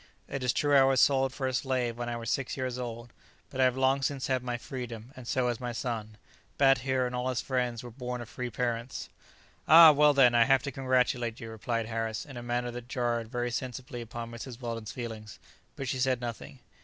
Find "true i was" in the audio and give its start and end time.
0.51-0.99